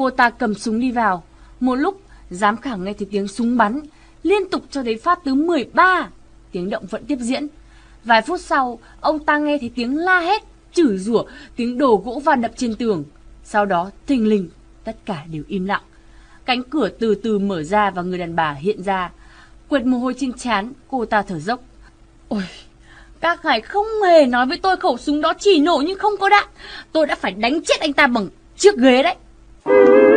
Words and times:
Cô 0.00 0.10
ta 0.10 0.30
cầm 0.30 0.54
súng 0.54 0.80
đi 0.80 0.92
vào. 0.92 1.22
Một 1.60 1.74
lúc, 1.74 2.00
giám 2.30 2.56
khảo 2.56 2.78
nghe 2.78 2.92
thấy 2.92 3.08
tiếng 3.10 3.28
súng 3.28 3.56
bắn, 3.56 3.80
liên 4.22 4.48
tục 4.50 4.62
cho 4.70 4.82
đến 4.82 4.98
phát 5.00 5.18
thứ 5.24 5.34
13. 5.34 6.08
Tiếng 6.52 6.70
động 6.70 6.86
vẫn 6.90 7.04
tiếp 7.04 7.18
diễn. 7.20 7.46
Vài 8.04 8.22
phút 8.22 8.40
sau, 8.40 8.78
ông 9.00 9.24
ta 9.24 9.38
nghe 9.38 9.58
thấy 9.58 9.70
tiếng 9.74 9.96
la 9.96 10.20
hét, 10.20 10.42
chửi 10.72 10.98
rủa, 10.98 11.24
tiếng 11.56 11.78
đổ 11.78 12.02
gỗ 12.04 12.22
và 12.24 12.36
đập 12.36 12.50
trên 12.56 12.74
tường. 12.74 13.04
Sau 13.44 13.64
đó, 13.64 13.90
thình 14.06 14.28
lình, 14.28 14.48
tất 14.84 14.96
cả 15.04 15.24
đều 15.30 15.42
im 15.48 15.66
lặng. 15.66 15.82
Cánh 16.44 16.62
cửa 16.62 16.88
từ 16.88 17.14
từ 17.14 17.38
mở 17.38 17.62
ra 17.62 17.90
và 17.90 18.02
người 18.02 18.18
đàn 18.18 18.36
bà 18.36 18.52
hiện 18.52 18.82
ra. 18.82 19.10
Quệt 19.68 19.84
mồ 19.84 19.98
hôi 19.98 20.14
trên 20.18 20.32
trán, 20.32 20.72
cô 20.88 21.04
ta 21.04 21.22
thở 21.22 21.38
dốc. 21.38 21.60
Ôi, 22.28 22.42
các 23.20 23.44
ngài 23.44 23.60
không 23.60 23.86
hề 24.06 24.26
nói 24.26 24.46
với 24.46 24.56
tôi 24.56 24.76
khẩu 24.76 24.96
súng 24.96 25.20
đó 25.20 25.32
chỉ 25.38 25.60
nổ 25.60 25.82
nhưng 25.86 25.98
không 25.98 26.16
có 26.20 26.28
đạn. 26.28 26.48
Tôi 26.92 27.06
đã 27.06 27.14
phải 27.14 27.32
đánh 27.32 27.60
chết 27.62 27.80
anh 27.80 27.92
ta 27.92 28.06
bằng 28.06 28.28
chiếc 28.56 28.76
ghế 28.76 29.02
đấy. 29.02 29.16
Thank 29.70 29.88
you. 29.94 30.09